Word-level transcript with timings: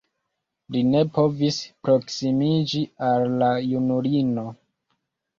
Li 0.75 0.79
ne 0.93 1.01
povis 1.17 1.59
proksimiĝi 1.87 2.81
al 3.09 3.27
la 3.43 3.51
junulino. 3.73 4.47